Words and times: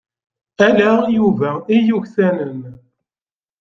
Ala 0.67 0.91
Yuba 1.17 1.49
i 1.75 1.77
yuksanen. 1.87 2.59